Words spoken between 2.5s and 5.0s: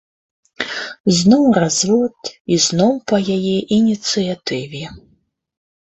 і зноў па яе ініцыятыве.